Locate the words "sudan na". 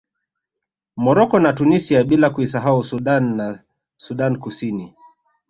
2.83-3.63